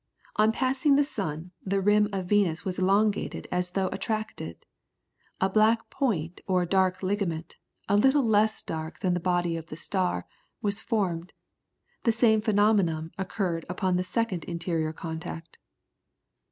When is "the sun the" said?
0.95-1.79